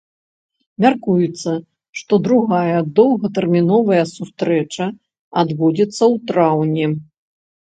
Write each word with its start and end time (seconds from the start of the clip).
Мяркуецца, 0.83 1.51
што 1.99 2.13
другая 2.29 2.79
доўгатэрміновая 3.01 4.01
сустрэча 4.15 4.85
адбудзецца 5.43 6.01
ў 6.01 6.15
траўні. 6.33 6.85